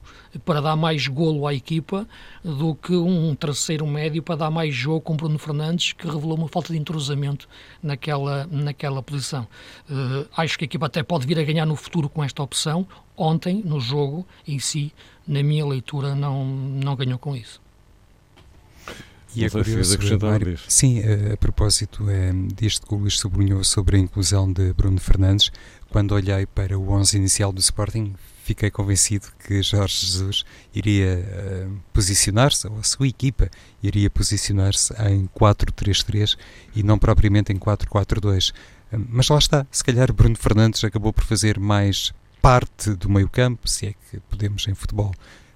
[0.45, 2.09] para dar mais golo à equipa
[2.43, 6.49] do que um terceiro médio para dar mais jogo com Bruno Fernandes, que revelou uma
[6.49, 7.49] falta de entrosamento
[7.83, 9.47] naquela, naquela posição.
[9.91, 12.87] Uh, acho que a equipa até pode vir a ganhar no futuro com esta opção.
[13.15, 14.93] Ontem, no jogo em si,
[15.27, 17.61] na minha leitura, não, não ganhou com isso.
[19.35, 23.97] E é curioso, Mário, sim, a, a propósito é, disto que o Luís sublinhou sobre
[23.97, 25.51] a inclusão de Bruno Fernandes,
[25.89, 31.19] quando olhei para o 11 inicial do Sporting, fiquei convencido que Jorge Jesus iria
[31.69, 33.51] uh, posicionar-se, ou a sua equipa
[33.83, 36.37] iria posicionar-se em 4-3-3
[36.75, 38.51] e não propriamente em 4-4-2.
[38.93, 43.29] Uh, mas lá está, se calhar Bruno Fernandes acabou por fazer mais parte do meio
[43.29, 45.13] campo, se é que podemos em futebol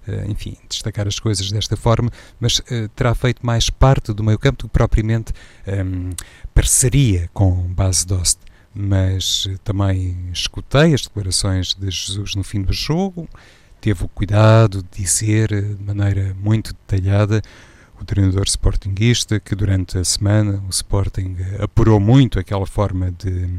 [0.07, 4.39] Uh, enfim, destacar as coisas desta forma, mas uh, terá feito mais parte do meio
[4.39, 5.33] campo do que propriamente
[5.67, 6.09] um, ehm,
[6.53, 8.39] parceria com base Dost.
[8.73, 13.27] Mas uh, também escutei as declarações de Jesus no fim do jogo,
[13.81, 17.41] teve o cuidado de dizer de maneira muito detalhada
[17.99, 23.49] o treinador sportinguista que durante a semana o Sporting apurou muito aquela forma de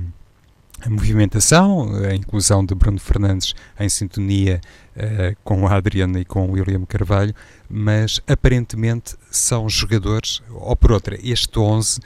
[0.80, 4.60] a movimentação, a inclusão de Bruno Fernandes em sintonia
[4.96, 7.34] uh, com a Adriana e com o William Carvalho,
[7.68, 12.00] mas aparentemente são jogadores, ou por outra, este 11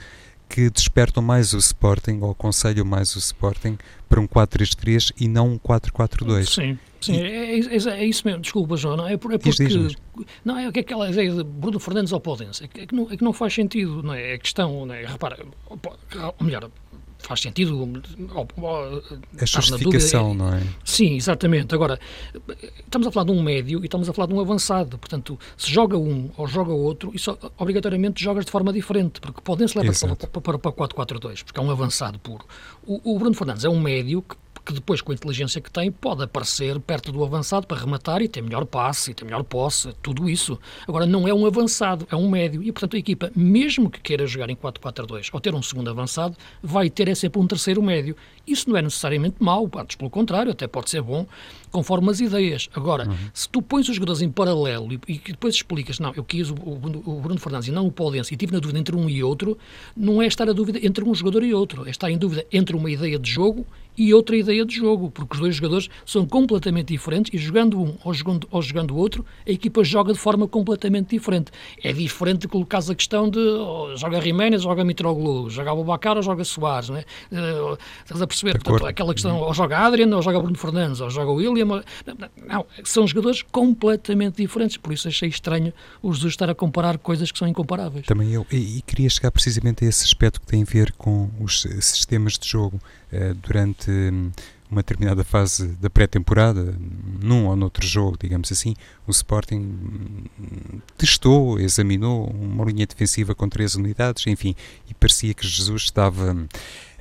[0.49, 5.53] que despertam mais o Sporting, ou aconselham mais o Sporting para um 4-3-3 e não
[5.53, 6.45] um 4-4-2.
[6.45, 6.79] Sim.
[7.01, 9.41] Sim, é, é, é, isso mesmo, desculpa, João, não é, é porque.
[10.45, 13.23] Não, é que aquela ideia de Bruno Fernandes ou Podense, é que, não, é que
[13.23, 14.35] não faz sentido, não é?
[14.35, 15.05] É questão, não é?
[15.05, 15.37] Repara,
[15.69, 15.79] ou
[16.39, 16.69] melhor,
[17.27, 17.91] faz sentido.
[19.39, 20.61] A justificação, não é?
[20.83, 21.73] Sim, exatamente.
[21.73, 21.99] Agora,
[22.79, 24.97] estamos a falar de um médio e estamos a falar de um avançado.
[24.97, 29.77] Portanto, se joga um ou joga outro, isso obrigatoriamente jogas de forma diferente, porque podem-se
[29.77, 32.45] levar para, para, para 4-4-2, porque é um avançado puro.
[32.85, 35.91] O, o Bruno Fernandes é um médio que que depois, com a inteligência que tem,
[35.91, 39.93] pode aparecer perto do avançado para rematar e ter melhor passe, e ter melhor posse,
[40.01, 40.57] tudo isso.
[40.87, 42.63] Agora, não é um avançado, é um médio.
[42.63, 46.37] E, portanto, a equipa, mesmo que queira jogar em 4-4-2 ou ter um segundo avançado,
[46.61, 48.15] vai ter é sempre um terceiro médio.
[48.47, 51.25] Isso não é necessariamente mau, antes pelo contrário, até pode ser bom,
[51.71, 52.69] conforme as ideias.
[52.73, 53.15] Agora, uhum.
[53.33, 56.55] se tu pões os jogadores em paralelo e, e depois explicas, não, eu quis o,
[56.55, 56.73] o,
[57.05, 59.57] o Bruno Fernandes e não o Podense e tive na dúvida entre um e outro,
[59.95, 62.75] não é estar a dúvida entre um jogador e outro, é estar em dúvida entre
[62.75, 63.65] uma ideia de jogo
[63.97, 67.95] e outra ideia de jogo, porque os dois jogadores são completamente diferentes e jogando um
[68.03, 71.51] ou jogando, ou jogando o outro, a equipa joga de forma completamente diferente.
[71.83, 76.23] É diferente de colocar a questão de oh, joga Jiménez, joga Mitroglou, joga Bobacar ou
[76.23, 77.05] joga Soares, não é?
[77.31, 78.53] Uh, estás a perceber?
[78.59, 81.83] Portanto, aquela questão, ou joga Adriano, ou joga Bruno Fernandes, ou joga William,
[82.47, 87.31] não, são jogadores completamente diferentes, por isso achei estranho os dois estar a comparar coisas
[87.31, 88.05] que são incomparáveis.
[88.05, 91.29] Também eu, e, e queria chegar precisamente a esse aspecto que tem a ver com
[91.39, 92.79] os sistemas de jogo.
[93.13, 94.31] Uh, durante hum,
[94.73, 96.75] uma determinada fase da pré-temporada,
[97.21, 98.73] num ou noutro jogo, digamos assim,
[99.05, 104.55] o Sporting hum, testou, examinou uma linha defensiva com três unidades, enfim,
[104.89, 106.47] e parecia que Jesus estava hum,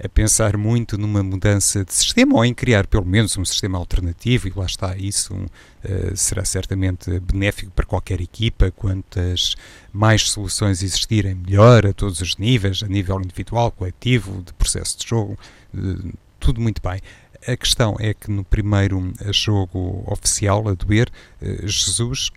[0.02, 4.48] a pensar muito numa mudança de sistema ou em criar pelo menos um sistema alternativo,
[4.48, 9.54] e lá está, isso uh, será certamente benéfico para qualquer equipa, quantas
[9.92, 15.06] mais soluções existirem, melhor a todos os níveis, a nível individual, coletivo, de processo de
[15.06, 15.38] jogo,
[15.74, 17.00] uh, tudo muito bem.
[17.46, 21.10] A questão é que no primeiro jogo oficial, a doer,
[21.40, 22.30] eh, Jesus,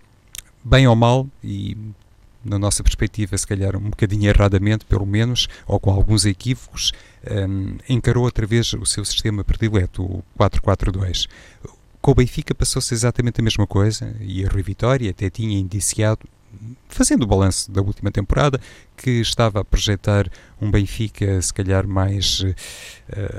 [0.63, 1.78] bem ou mal, e
[2.46, 6.92] na nossa perspectiva, se calhar um bocadinho erradamente, pelo menos, ou com alguns equívocos,
[7.30, 11.28] um, encarou outra vez o seu sistema predileto, o 4-4-2.
[12.02, 16.20] Com o Benfica passou-se exatamente a mesma coisa e a Rui Vitória até tinha indiciado
[16.88, 18.60] fazendo o balanço da última temporada,
[18.96, 20.30] que estava a projetar
[20.62, 22.56] um Benfica se calhar mais uh,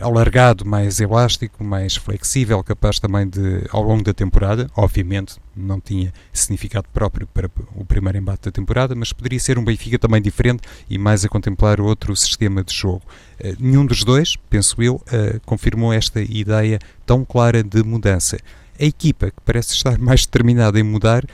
[0.03, 6.13] alargado, mais elástico, mais flexível, capaz também de, ao longo da temporada, obviamente não tinha
[6.33, 10.63] significado próprio para o primeiro embate da temporada, mas poderia ser um Benfica também diferente
[10.89, 13.03] e mais a contemplar outro sistema de jogo.
[13.41, 18.37] Uh, nenhum dos dois, penso eu, uh, confirmou esta ideia tão clara de mudança.
[18.79, 21.25] A equipa que parece estar mais determinada em mudar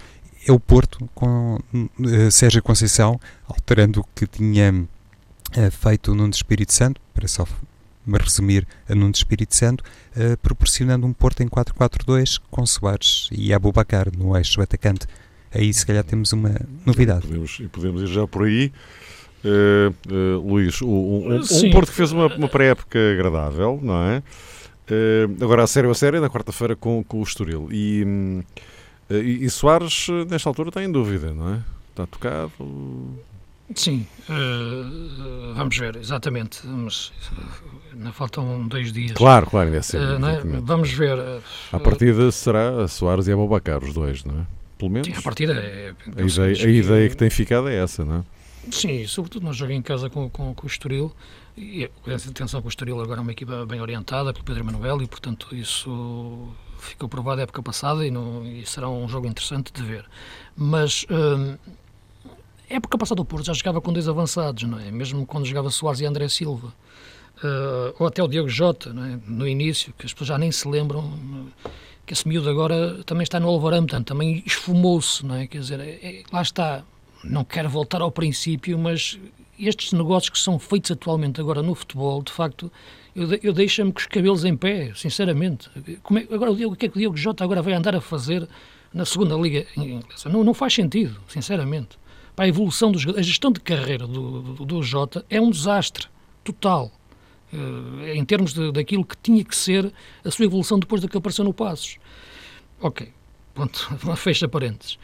[0.46, 6.33] é o Porto com uh, Sérgio Conceição, alterando o que tinha uh, feito o Nuno
[6.33, 7.46] Espírito Santo, para só
[8.05, 9.85] me resumir a Nuno Espírito Santo,
[10.16, 15.07] uh, proporcionando um Porto em 4-4-2 com Soares e Abubacar no eixo atacante.
[15.55, 17.26] Aí se calhar temos uma novidade.
[17.26, 18.72] E podemos, podemos ir já por aí.
[19.44, 24.22] Uh, uh, Luís, um, um, um, Porto que fez uma, uma pré-época agradável, não é?
[24.90, 27.68] Uh, agora a sério a sério, na quarta-feira com, com o Estoril.
[27.70, 28.05] E,
[29.20, 31.62] e, e Soares, nesta altura, está em dúvida, não é?
[31.90, 32.53] Está tocado.
[33.75, 36.66] Sim, uh, vamos ver, exatamente.
[36.66, 37.12] Mas
[37.92, 39.12] ainda faltam dois dias.
[39.12, 40.40] Claro, claro, é cedo, uh, é?
[40.61, 41.18] Vamos ver.
[41.72, 44.46] A partida será a Soares e a Bobacar, os dois, não é?
[44.79, 45.09] Pelo menos.
[45.09, 45.94] Sim, a partida é.
[46.16, 48.25] A ideia, a ideia que tem ficado é essa, não é?
[48.70, 51.12] Sim, sobretudo nós jogamos em casa com, com, com o Estoril.
[51.57, 55.07] E atenção que o Estoril agora é uma equipa bem orientada pelo Pedro Emanuel e,
[55.07, 56.48] portanto, isso
[56.83, 60.05] ficou provado a época passada e, não, e será um jogo interessante de ver.
[60.57, 61.07] Mas
[62.68, 64.90] época passada o Porto já jogava com dois avançados, não é?
[64.90, 66.73] Mesmo quando jogava Soares e André Silva.
[67.38, 69.18] Uh, ou até o Diogo Jota, é?
[69.27, 71.12] no início, que as pessoas já nem se lembram
[72.07, 75.47] que esse miúdo agora também está no Wolverhampton, também esfumou-se, não é?
[75.47, 76.85] Quer dizer, é, é, lá está,
[77.25, 79.18] não quero voltar ao princípio, mas
[79.59, 82.71] estes negócios que são feitos atualmente agora no futebol, de facto,
[83.14, 85.70] eu, eu deixo-me com os cabelos em pé, sinceramente.
[85.87, 88.01] É, agora, o, Diogo, o que é que o Diogo Jota agora vai andar a
[88.01, 88.48] fazer
[88.92, 90.29] na segunda liga inglesa?
[90.29, 92.03] Não, não faz sentido, sinceramente
[92.35, 96.07] para a evolução dos a gestão de carreira do, do, do Jota é um desastre
[96.42, 96.90] total
[97.53, 99.92] uh, em termos de, daquilo que tinha que ser
[100.25, 101.98] a sua evolução depois da que apareceu no Passos.
[102.81, 103.12] Ok,
[103.55, 104.98] ponto, fecha parênteses.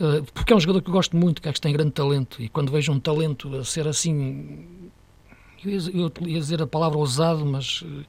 [0.00, 2.42] Uh, porque é um jogador que eu gosto muito, que acho que tem grande talento,
[2.42, 4.90] e quando vejo um talento a ser assim,
[5.64, 8.04] eu ia, eu dizer a palavra ousado, mas uh,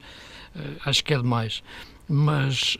[0.84, 1.62] acho que é demais.
[2.08, 2.76] Mas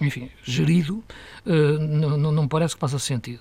[0.00, 1.02] enfim, gerido,
[1.46, 3.40] uh, não, não parece que faça sentido.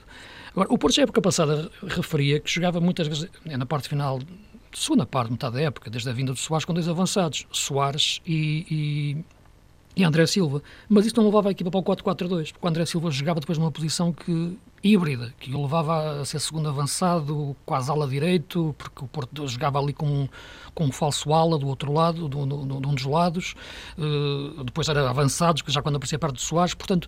[0.52, 4.20] Agora, o Porto, já época passada, referia que jogava muitas vezes, na parte final,
[4.72, 8.66] segunda parte, metade da época, desde a vinda do Soares, com dois avançados, Soares e,
[9.96, 10.62] e, e André Silva.
[10.88, 13.58] Mas isso não levava a equipa para o 4-4-2, porque o André Silva jogava depois
[13.58, 19.06] numa posição que híbrida, que o levava a ser segundo avançado, quase ala direito, porque
[19.06, 20.28] o Porto jogava ali com,
[20.76, 23.56] com um falso ala do outro lado, de um dos lados,
[23.98, 27.08] uh, depois era avançados, já quando aparecia perto de Soares, portanto,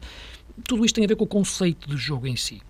[0.63, 2.61] tudo isto tem a ver com o conceito do jogo em si.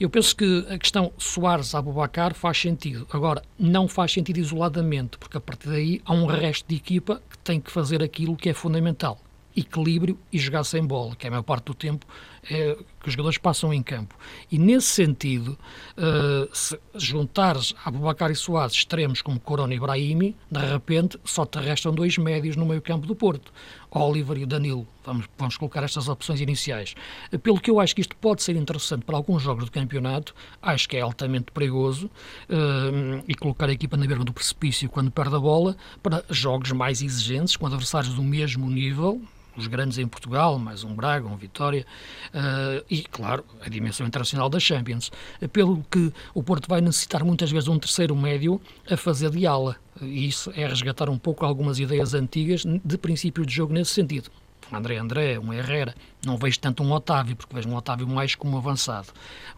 [0.00, 3.06] Eu penso que a questão Soares-Abubacar faz sentido.
[3.12, 7.36] Agora, não faz sentido isoladamente, porque a partir daí há um resto de equipa que
[7.38, 9.20] tem que fazer aquilo que é fundamental,
[9.54, 12.06] equilíbrio e jogar sem bola, que é a maior parte do tempo
[12.50, 14.14] é, que os jogadores passam em campo.
[14.50, 15.58] E nesse sentido,
[15.96, 21.58] uh, se juntares Abubacar e Soares extremos como Corona e Brahimi, de repente só te
[21.58, 23.52] restam dois médios no meio campo do Porto,
[23.90, 24.86] Oliver e Danilo.
[25.04, 26.94] Vamos, vamos colocar estas opções iniciais.
[27.42, 30.88] Pelo que eu acho que isto pode ser interessante para alguns jogos do campeonato, acho
[30.88, 35.36] que é altamente perigoso uh, e colocar a equipa na beira do precipício quando perde
[35.36, 39.20] a bola para jogos mais exigentes, com adversários do mesmo nível,
[39.56, 41.86] os grandes em Portugal, mais um Braga, um Vitória,
[42.28, 45.10] uh, e, claro, a dimensão internacional da Champions.
[45.52, 49.76] Pelo que o Porto vai necessitar muitas vezes um terceiro médio a fazer de ala.
[50.00, 54.30] E isso é resgatar um pouco algumas ideias antigas de princípio de jogo nesse sentido.
[54.72, 58.34] Um André André, um Herrera, não vejo tanto um Otávio, porque vejo um Otávio mais
[58.34, 59.08] como avançado,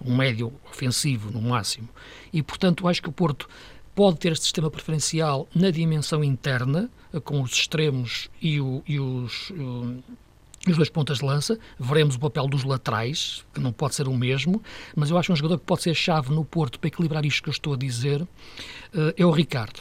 [0.05, 1.89] um médio ofensivo no máximo.
[2.33, 3.49] E, portanto, acho que o Porto
[3.97, 6.91] pode ter este sistema preferencial na dimensão interna,
[7.25, 10.03] com os extremos e, o, e os, uh,
[10.69, 11.59] os dois pontas de lança.
[11.81, 14.63] Veremos o papel dos laterais, que não pode ser o mesmo,
[14.95, 17.49] mas eu acho um jogador que pode ser chave no Porto para equilibrar isto que
[17.49, 18.29] eu estou a dizer, uh,
[19.17, 19.81] é o Ricardo.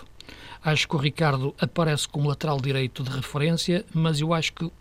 [0.64, 4.72] Acho que o Ricardo aparece como lateral direito de referência, mas eu acho que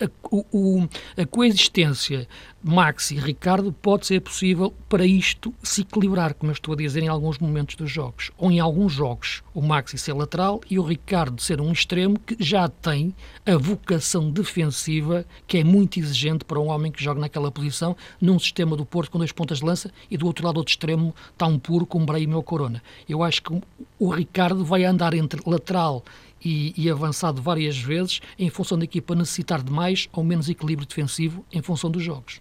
[0.00, 2.28] a, o, a coexistência
[2.68, 7.00] Max e Ricardo pode ser possível para isto se equilibrar, como eu estou a dizer,
[7.00, 8.32] em alguns momentos dos jogos.
[8.36, 12.36] Ou em alguns jogos, o Maxi ser lateral e o Ricardo ser um extremo que
[12.40, 13.14] já tem
[13.46, 18.36] a vocação defensiva que é muito exigente para um homem que joga naquela posição, num
[18.36, 21.46] sistema do Porto com dois pontas de lança e do outro lado, outro extremo, está
[21.46, 22.82] um puro com Brahim ou Corona.
[23.08, 23.62] Eu acho que
[23.96, 26.04] o Ricardo vai andar entre lateral
[26.44, 30.86] e, e, avançado várias vezes em função da equipa necessitar de mais ou menos equilíbrio
[30.86, 32.40] defensivo em função dos jogos.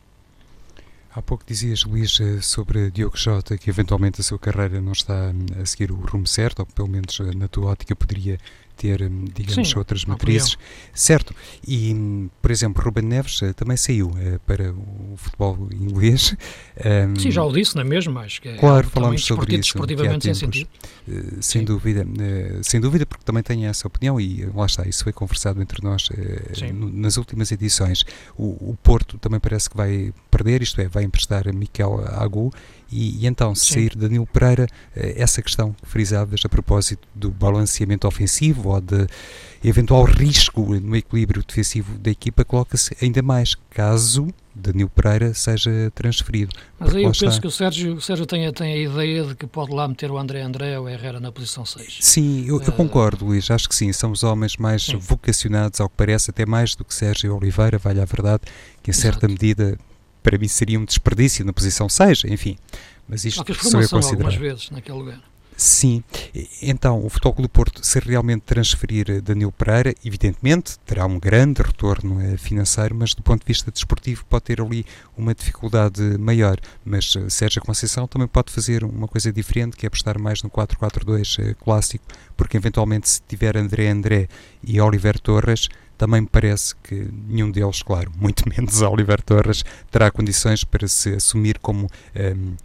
[1.15, 5.31] Há pouco dizias, Luís, eh, sobre Diogo Jota, que eventualmente a sua carreira não está
[5.61, 8.37] a seguir o rumo certo, ou pelo menos eh, na tua ótica poderia
[8.75, 10.57] ter, hum, digamos, Sim, outras matrizes.
[10.93, 11.33] Certo.
[11.67, 16.35] E, por exemplo, Ruben Neves uh, também saiu uh, para o futebol inglês.
[16.77, 18.17] Um, Sim, já o disse, não é mesmo?
[18.19, 19.73] Acho que é claro, falamos sobre isso.
[19.73, 20.69] Desportivamente sem sentido.
[21.07, 21.65] Uh, sem Sim.
[21.65, 22.05] dúvida.
[22.61, 26.09] sem dúvida, porque também tenho essa opinião e lá está, isso foi conversado entre nós
[26.71, 28.05] nas últimas edições.
[28.37, 32.51] O, o, Porto também parece que vai perder, isto é, vai emprestar a Miquel Agu
[32.91, 38.07] e, e, então, se sair Danilo Pereira, essa questão que frisavas a propósito do balanceamento
[38.07, 39.07] ofensivo ou de
[39.63, 46.55] eventual risco no equilíbrio defensivo da equipa coloca-se ainda mais caso Danilo Pereira seja transferido.
[46.79, 47.41] Mas aí eu penso está.
[47.41, 50.17] que o Sérgio, o Sérgio tem, tem a ideia de que pode lá meter o
[50.17, 51.97] André André ou o Herrera na posição 6.
[51.99, 53.51] Sim, eu, eu uh, concordo, Luís.
[53.51, 53.91] Acho que sim.
[53.91, 54.97] São os homens mais sim.
[54.97, 58.43] vocacionados, ao que parece, até mais do que Sérgio Oliveira, vale a verdade,
[58.81, 59.31] que em certa Exato.
[59.33, 59.77] medida
[60.25, 62.57] para mim seria um desperdício na posição 6, enfim.
[63.07, 64.09] Mas isto só é considerar.
[64.09, 65.21] algumas vezes naquele lugar.
[65.57, 66.03] Sim,
[66.61, 72.19] então o Futebol do Porto, se realmente transferir Danilo Pereira, evidentemente terá um grande retorno
[72.19, 76.57] eh, financeiro, mas do ponto de vista desportivo pode ter ali uma dificuldade maior.
[76.83, 80.49] Mas eh, Sérgio Conceição também pode fazer uma coisa diferente, que é apostar mais no
[80.49, 82.03] 4-4-2 eh, clássico,
[82.35, 84.27] porque eventualmente se tiver André André
[84.61, 90.11] e Oliver Torres, também me parece que nenhum deles, claro, muito menos Oliver Torres, terá
[90.11, 91.85] condições para se assumir como
[92.15, 92.55] um,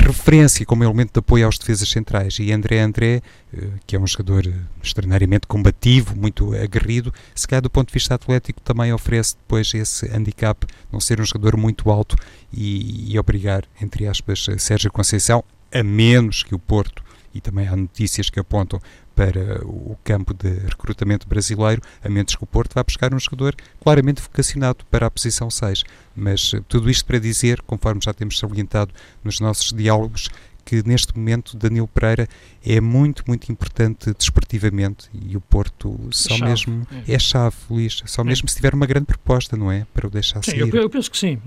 [0.00, 2.38] referência como elemento de apoio aos defesas centrais.
[2.38, 4.46] E André André, eh, que é um jogador
[4.82, 10.06] extraordinariamente combativo, muito aguerrido, se calhar do ponto de vista atlético também oferece depois esse
[10.14, 12.16] handicap, não ser um jogador muito alto
[12.52, 15.42] e, e obrigar, entre aspas, Sérgio Conceição,
[15.72, 17.02] a menos que o Porto
[17.36, 18.80] e também há notícias que apontam
[19.16, 23.56] para o campo de recrutamento brasileiro, a menos que o Porto vá buscar um jogador
[23.80, 25.84] claramente vocacionado para a posição 6.
[26.14, 28.92] Mas eh, tudo isto para dizer, conforme já temos salientado
[29.24, 30.28] nos nossos diálogos,
[30.66, 32.28] que neste momento Danilo Pereira
[32.64, 37.14] é muito, muito importante desportivamente e o Porto só chave, mesmo é.
[37.14, 38.24] é chave, Luís, só é.
[38.24, 39.86] mesmo se tiver uma grande proposta, não é?
[39.94, 40.60] Para o deixar sim, sair.
[40.60, 41.40] Eu, eu penso que sim.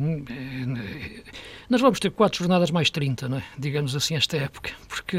[1.70, 3.44] Nós vamos ter quatro jornadas mais 30, não é?
[3.58, 5.18] digamos assim, esta época, porque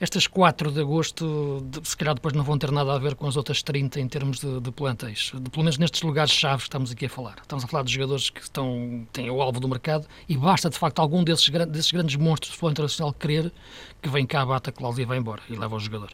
[0.00, 3.36] estas 4 de agosto, se calhar depois não vão ter nada a ver com as
[3.36, 5.32] outras 30 em termos de, de plantéis.
[5.34, 7.36] De, pelo menos nestes lugares-chave que estamos aqui a falar.
[7.42, 10.78] Estamos a falar de jogadores que estão, têm o alvo do mercado e basta, de
[10.78, 13.52] facto, algum desses, desses grandes monstros do futebol internacional querer
[14.00, 16.10] que vem cá, bata a cláusula e vai embora e leva o jogador.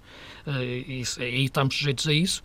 [0.46, 1.02] Uh, e
[1.44, 2.42] estamos sujeitos a isso.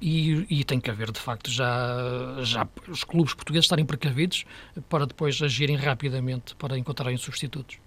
[0.00, 4.44] E, e, tem que haver, de facto, já, já os clubes portugueses estarem precavidos
[4.88, 7.78] para depois agirem rapidamente para encontrarem substitutos.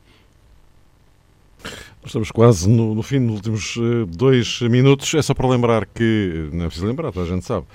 [2.03, 5.13] Estamos quase no, no fim, nos últimos uh, dois minutos.
[5.13, 7.67] É só para lembrar que, não é preciso lembrar, toda a gente sabe,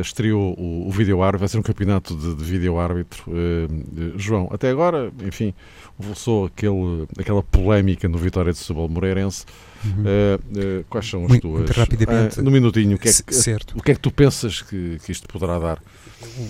[0.00, 3.24] estreou o, o vídeo árbitro, vai ser um campeonato de, de vídeo árbitro.
[3.28, 5.54] Uh, João, até agora, enfim,
[5.98, 9.44] voltou aquele, aquela polémica no Vitória de Setúbal Moreirense.
[9.84, 10.02] Uhum.
[10.02, 11.62] Uh, quais são as muito, tuas?
[11.62, 12.40] Muito rapidamente.
[12.40, 13.76] Uh, no minutinho, o que, é que, certo.
[13.76, 15.82] o que é que tu pensas que, que isto poderá dar?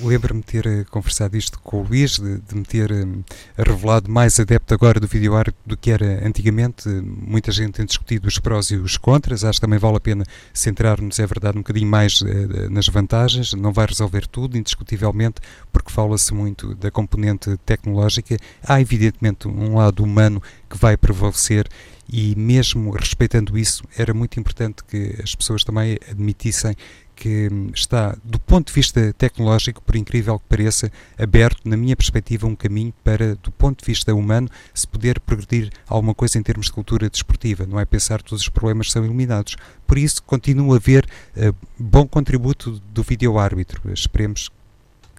[0.02, 3.22] Lembro-me de ter conversado isto com o Luís, de, de me ter um,
[3.56, 5.32] revelado mais adepto agora do vídeo
[5.64, 6.88] do que era antigamente.
[6.88, 9.44] Muita gente tem discutido os prós e os contras.
[9.44, 12.22] Acho que também vale a pena centrar-nos, é verdade, um bocadinho mais
[12.70, 13.54] nas vantagens.
[13.54, 15.40] Não vai resolver tudo, indiscutivelmente,
[15.72, 18.36] porque fala-se muito da componente tecnológica.
[18.62, 20.42] Há, evidentemente, um lado humano
[20.72, 21.68] que vai prevalecer
[22.10, 26.74] e mesmo respeitando isso, era muito importante que as pessoas também admitissem
[27.14, 32.46] que está, do ponto de vista tecnológico, por incrível que pareça, aberto, na minha perspectiva,
[32.46, 36.66] um caminho para, do ponto de vista humano, se poder progredir alguma coisa em termos
[36.66, 37.64] de cultura desportiva.
[37.64, 39.56] Não é pensar que todos os problemas são eliminados.
[39.86, 41.06] Por isso, continua a haver
[41.36, 43.92] uh, bom contributo do vídeo-árbitro.
[43.92, 44.50] Esperemos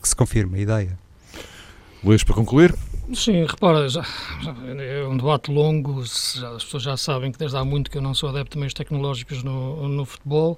[0.01, 0.99] que se confirme a ideia.
[2.03, 2.75] Luís, para concluir?
[3.11, 4.01] Sim, repara, já,
[4.79, 8.01] é um debate longo, já, as pessoas já sabem que desde há muito que eu
[8.01, 10.57] não sou adepto de meios tecnológicos no, no futebol.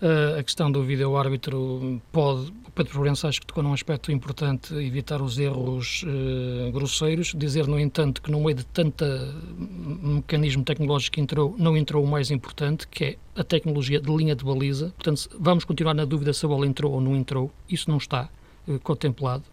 [0.00, 4.74] Uh, a questão do vídeo-árbitro pode, o Pedro Florença acho que tocou num aspecto importante,
[4.74, 11.14] evitar os erros uh, grosseiros, dizer, no entanto, que no meio de tanta mecanismo tecnológico
[11.14, 14.92] que entrou, não entrou o mais importante, que é a tecnologia de linha de baliza.
[14.94, 18.28] Portanto, vamos continuar na dúvida se a bola entrou ou não entrou, isso não está
[18.82, 19.44] contemplado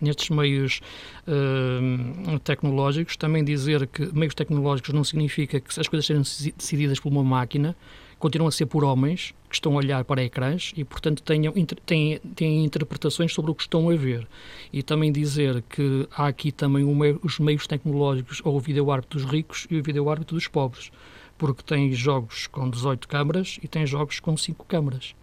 [0.00, 0.80] nestes meios
[1.26, 3.16] uh, tecnológicos.
[3.16, 6.22] Também dizer que meios tecnológicos não significa que as coisas sejam
[6.56, 7.76] decididas por uma máquina,
[8.18, 11.52] continuam a ser por homens que estão a olhar para ecrãs e, portanto, tenham,
[11.84, 14.26] têm, têm interpretações sobre o que estão a ver.
[14.72, 19.30] E também dizer que há aqui também meio, os meios tecnológicos, ou o vídeo-árbitro dos
[19.30, 20.90] ricos e o vídeo-árbitro dos pobres,
[21.38, 25.14] porque tem jogos com 18 câmaras e tem jogos com 5 câmaras.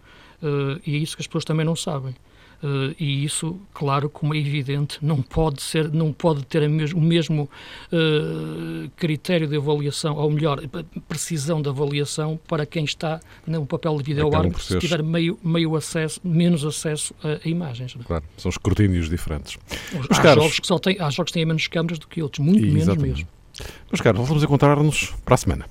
[0.41, 2.15] Uh, e é isso que as pessoas também não sabem.
[2.63, 7.49] Uh, e isso, claro, como é evidente, não pode ser, não pode ter o mesmo
[7.91, 10.61] uh, critério de avaliação, ou melhor,
[11.09, 15.75] precisão de avaliação para quem está no papel de vídeo árbitro, se tiver meio, meio
[15.75, 17.97] acesso, menos acesso a, a imagens.
[18.05, 19.57] Claro, são escrutínios diferentes.
[19.99, 20.43] Os, há, caros...
[20.43, 22.95] jogos que só têm, há jogos que têm menos câmaras do que outros, muito menos
[22.95, 23.27] mesmo.
[23.91, 25.65] Meus caros, voltamos a encontrar-nos para a semana.